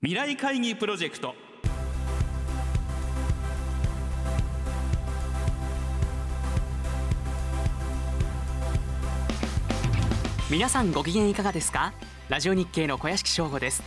[0.00, 1.34] 未来会議プロジェクト。
[10.48, 11.94] 皆さんご機嫌いかがですか？
[12.28, 13.82] ラジオ日経の小屋敷翔吾です。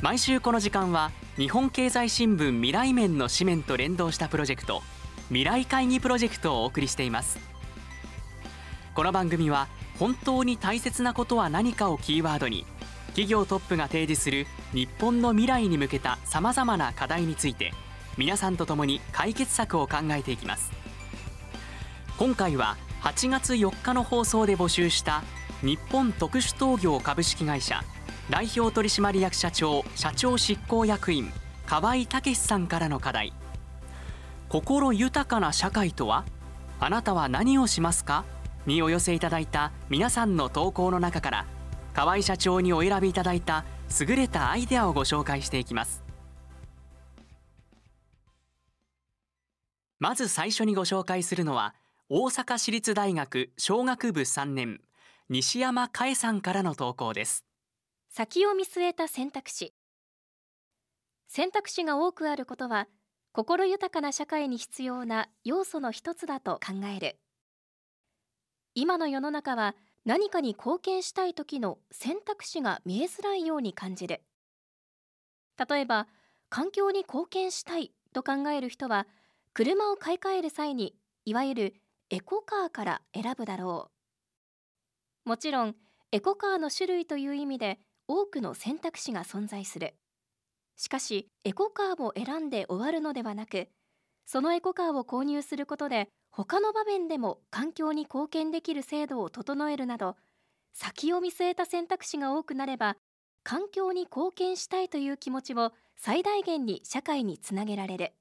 [0.00, 4.84] 毎週この時間は日本経済新聞未来面の紙面と連動したプロジェクト
[5.30, 7.40] 未来会議プロジェクトをお送りしています。
[8.94, 9.66] この番組は
[9.98, 12.66] 本当に大切なことは何かをキーワードに
[13.10, 17.72] 企業トップが提示する日本の未来に向けたさまざまな課題について
[18.16, 20.72] 皆さんと共に解決策を考えていきます。
[22.18, 25.22] 今回は8月4日の放送で募集した
[25.62, 27.82] 日本特殊陶業株式会社
[28.28, 31.32] 代表取締役社長社長執行役員
[31.66, 33.32] 河合武さんからの課題。
[34.48, 36.24] 心豊かな社会とは
[36.78, 38.24] あなたは何をしますか？
[38.66, 41.46] にお寄せいただいた皆さんの投稿の中から
[42.00, 43.66] 河合社長にお選びいただいた
[44.00, 46.02] 優れたアイデアをご紹介していきます。
[49.98, 51.74] まず最初にご紹介するのは
[52.08, 54.80] 大阪市立大学商学部3年
[55.28, 57.44] 西山佳恵さんからの投稿です。
[58.08, 59.74] 先を見据えた選択肢。
[61.28, 62.88] 選択肢が多くあることは
[63.32, 67.18] 心豊かな社会に必要な要素の一つだと考える。
[68.74, 74.22] 今の世の中は何かに貢献したい時の選択肢が見えづらいように感じる。
[75.68, 76.08] 例えば
[76.48, 79.06] 環境に貢献したいと考える人は
[79.52, 81.74] 車を買い替える際にいわゆる
[82.08, 83.90] エコカーから選ぶだろ
[85.26, 85.28] う。
[85.28, 85.76] もちろん
[86.12, 87.78] エコカーの種類という意味で
[88.08, 89.94] 多くの選択肢が存在する。
[90.76, 93.68] しかしエコカーを選んで終わるのではなく
[94.24, 100.16] そのエコカーを購入することで他の場面でも環境に貢献できる制度を整えるなど
[100.72, 102.96] 先を見据えた選択肢が多くなれば
[103.42, 108.12] 環境に貢献したいという気持ちを最大限に社会につなげられる。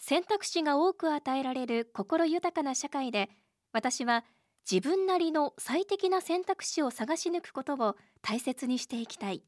[0.00, 3.28] 選択肢が多く与えられる心豊かな社会で
[3.72, 4.24] 私は
[4.70, 9.42] 自分なりの最適な選択肢を探し抜くことを大切にしていきたい。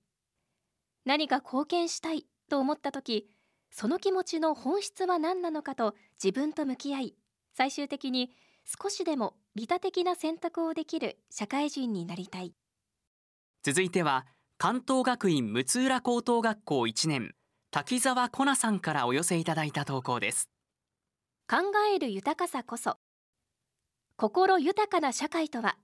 [1.04, 3.28] 何か貢献したいと思った時
[3.70, 7.14] その気持ちの本質は何なのかと自分と向き合い
[7.54, 8.30] 最終的に
[8.64, 12.54] 少しでも利他的な選択をできる社会人になりたい。
[13.62, 14.26] 続いては
[14.58, 17.34] 関東学院六浦高等学校1年
[17.70, 20.48] 滝沢コナさんからお寄せいただいた投稿です。
[21.48, 21.56] 考
[21.94, 22.96] える豊かさこそ
[24.16, 25.76] 心豊かな社会とは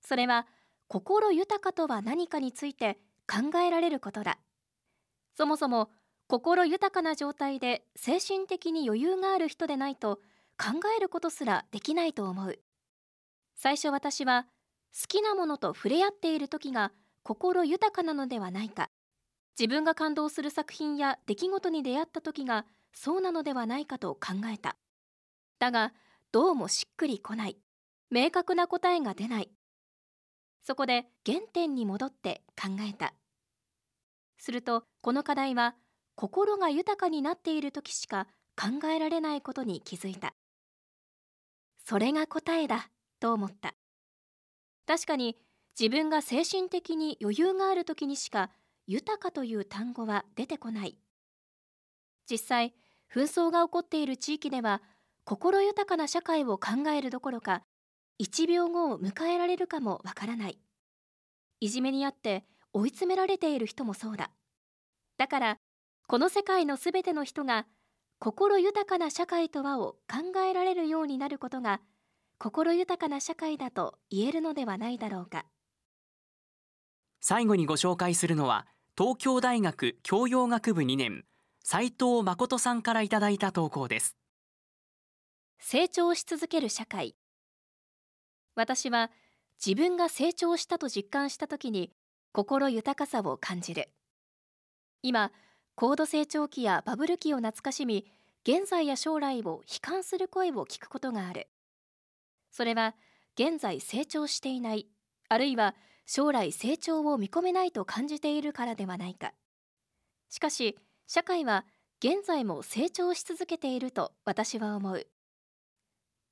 [0.00, 0.46] それは
[0.88, 2.98] 心豊かとは何かについて
[3.30, 4.38] 考えられることだ。
[5.36, 5.90] そもそも
[6.28, 10.20] 心豊かな状態で精神的に余裕がある人でないと
[10.58, 12.58] 考えることすらできないと思う。
[13.54, 14.46] 最初私は
[14.92, 16.92] 好きなものと触れ合っている時が
[17.22, 18.90] 心豊かなのではないか。
[19.58, 24.76] 自分が感動する作品や出来事に出会った時がそうなのではないかと考えた。
[25.58, 25.92] だが
[26.32, 27.56] どうもしっくりこない。
[28.10, 29.50] 明確な答えが出ない。
[30.64, 33.14] そこで原点に戻って考えた。
[34.38, 35.74] するとこの課題は
[36.14, 38.26] 心が豊かになっている時しか
[38.56, 40.34] 考えられないことに気づいた。
[41.88, 43.74] それが答えだと思った。
[44.86, 45.38] 確かに
[45.80, 48.50] 自分が精神的に余裕がある時にしか
[48.86, 50.98] 豊かという単語は出てこない。
[52.30, 52.74] 実際
[53.10, 54.82] 紛争が起こっている地域では
[55.24, 57.62] 心豊かな社会を考えるどころか
[58.20, 60.58] 1秒後を迎えられるかもわからない。
[61.60, 62.44] いじめにあって
[62.74, 64.30] 追い詰められている人もそうだ。
[65.16, 65.56] だから
[66.06, 67.64] この世界のすべての人が
[68.20, 71.80] 心豊かな社会とはを考えられるようになることが
[72.38, 75.44] 心豊かな社会だと言えるのではないだろうか。
[77.20, 81.24] 最後にご紹介するのは東京大学教養学部2年
[81.62, 84.16] 斉藤誠さんからいただいた投稿です。
[85.60, 87.14] 成長し続ける社会。
[88.56, 89.12] 私は
[89.64, 91.92] 自分が成長したと実感した時に
[92.32, 93.90] 心豊かさを感じる。
[95.02, 95.30] 今
[95.80, 98.10] 高度成長期やバブル期を懐かしみ
[98.42, 101.46] 現在や将来を悲観する声を聞くことがある。
[102.50, 102.96] それは
[103.38, 104.88] 現在成長していない
[105.28, 109.34] あるいは将来成長を見込めないと感じているからではないか。
[110.28, 110.76] しかし
[111.06, 111.64] 社会は
[112.00, 115.06] 現在も成長し続けていると私は思う。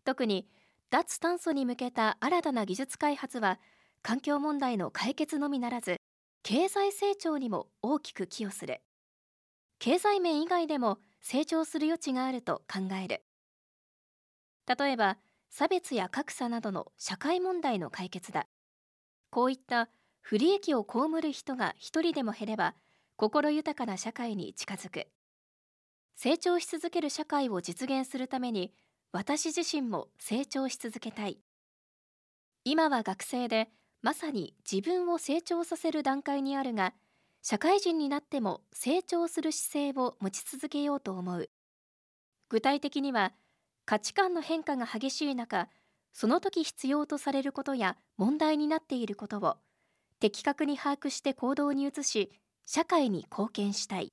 [0.05, 0.49] 特に
[0.91, 3.61] 脱炭素に向けた新たな技術開発は
[4.03, 5.99] 環境問題の解決のみならず
[6.43, 8.81] 経済成長にも大きく寄与する。
[9.87, 13.23] 経済面以外でも成長する余地があると考える。
[14.67, 15.17] 例えば
[15.49, 18.49] 差別や格差などの社会問題の解決だ。
[19.31, 19.89] こういった
[20.21, 22.75] 不利益を被る人が一人でも減れば
[23.15, 25.07] 心豊かな社会に近づく。
[26.17, 28.73] 成長し続ける社会を実現するために
[29.13, 31.39] 私自身も成長し続けたい。
[32.65, 33.69] 今は学生で
[34.03, 36.93] まさに自分を成長させる段階にあるが
[37.49, 41.49] 社会人になっても成長する姿勢を持ち続けようと思う。
[42.49, 43.35] 具体的には
[43.85, 45.69] 価値観の変化が激しい中
[46.13, 49.59] その時必要とされることや問題になっていることを
[50.19, 52.33] 的確に把握して行動に移し
[52.67, 54.09] 社会に貢献したい。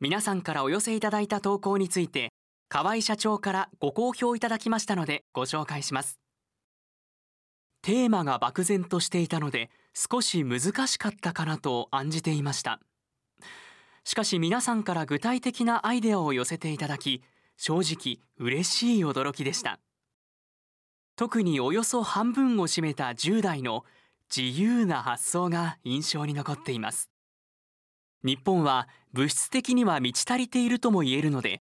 [0.00, 2.30] 皆さんからお寄せいただいた投稿について
[2.70, 6.18] 河合社長からご好評いただきましたのでご紹介します。
[7.82, 12.80] テーマが漠然としていたので少し難しかったかなと案じていました。
[14.04, 17.22] しかし皆さんから具体的なアイデアを寄せていただき
[17.56, 19.78] 正直嬉しい驚きでした。
[21.16, 23.84] 特におよそ半分を占めた10代の
[24.34, 27.08] 自由な発想が印象に残っています。
[28.24, 31.60] 日本は物質的には満ち足りているとも言えるので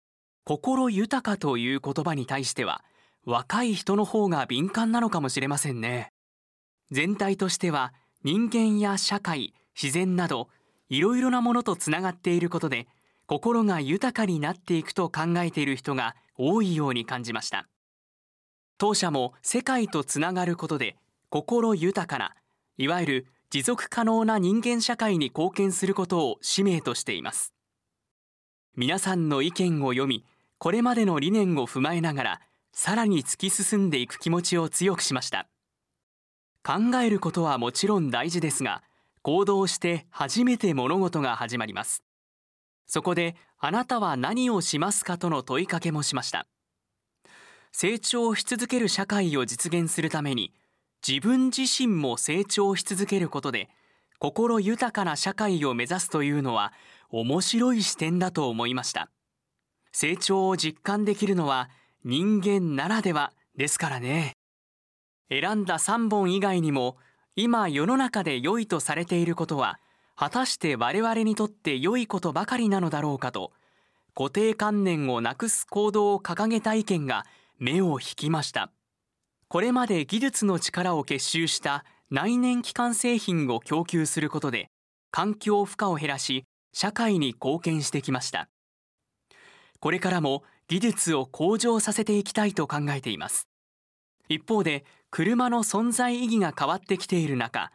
[0.45, 2.85] 心豊かという言葉に対しては
[3.25, 6.13] 若い人の方が敏感なのかもしれませんね。
[6.91, 7.93] 全体としては
[8.25, 10.49] 人間や社会自然など
[10.89, 12.89] いろいろなものとつながっていることで
[13.27, 17.69] 心が豊かになっていくと考えている人が多いように感じました。
[18.79, 20.97] 当社も世界とつながることで
[21.31, 22.35] 心豊かな
[22.77, 27.55] いわゆる持続可能な人間社会に貢献することを使命としています。
[28.77, 30.25] 皆さんの意見を読み
[30.59, 32.41] これまでの理念を踏まえながら
[32.73, 35.49] さらに突き進んでいく気持ちを強くしました。
[36.69, 38.83] 考えることはもちろん大事ですが
[39.23, 42.03] 行動して初めて物事が始まります。
[42.87, 46.47] そこであなたは何をしますかとの問いかけもしました。
[47.73, 50.53] 成長し続ける社会を実現するために
[51.07, 53.71] 自分自身も成長し続けることで
[54.19, 56.75] 心豊かな社会を目指すというのは
[57.09, 59.09] 面白い視点だと思いました。
[59.91, 61.71] 成長を実感できるのは
[62.05, 64.38] 人間ならではですからね。
[65.31, 66.97] 選んだ3本以外にも
[67.37, 69.79] 今世の中で良いとされていることは
[70.17, 73.53] 果たして我々にとって良いことばかりなのだろうかと
[74.17, 77.25] 固定観念をなくす行動を掲げた意見が
[77.59, 78.73] 目を引きました。
[79.49, 84.71] これまで技術の力を結集した内燃機関製品を供給することで
[85.11, 88.49] 環境負荷を減らし社会に貢献してきました。
[89.79, 93.47] これからも技術を向上させていきたいと考えています。
[94.29, 97.73] 一方で車の存在意義が変わってきている中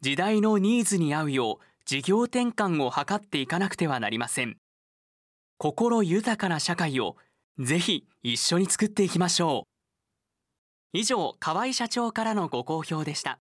[0.00, 4.56] 時代のニーズに合うよう事業転換を図っていかなくてはなりません。
[5.58, 7.16] 心豊かな社会を
[7.58, 9.66] ぜひ一緒に作っていきましょ
[10.94, 10.98] う。
[10.98, 13.38] 以上河合社長からのご好評でした。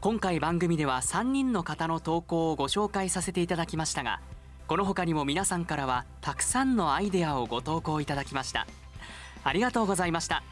[0.00, 4.20] 今回番組では3人の方の投稿をご紹介させていただきましたが
[4.68, 8.66] この他にも皆さんからはたくさんのアイデアをご投稿いただきました。
[9.44, 10.42] ありがとうございました。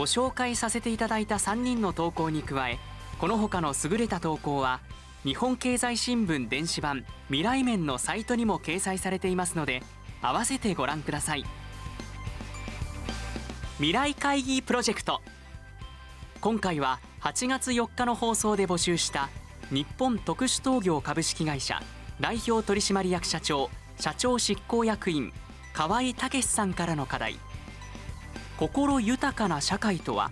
[0.00, 2.78] ご紹介させていただいた3人の投稿に加え
[3.18, 4.80] この他の優れた投稿は
[5.24, 9.82] 日本経済新聞電子版未来面のサイトにも掲載されていますので
[10.22, 11.44] 合わせてご覧ください。
[13.76, 15.20] 未来会議プロジェクト。
[16.40, 19.28] 今回は8月4日の放送で募集した
[19.70, 21.82] 日本特殊陶業株式会社
[22.20, 25.30] 代表取締役社長社長執行役員
[25.74, 27.36] 河合武さんからの課題。
[28.60, 30.30] 心豊かな社会とは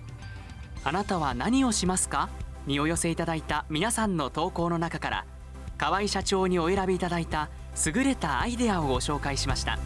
[0.84, 2.28] あなたは何をしますか？
[2.66, 5.24] にお寄せいただいた皆さんの投稿の中から
[5.78, 7.48] 河合社長にお選びいただいた
[7.86, 9.78] 優れたアイデアをご紹介しました。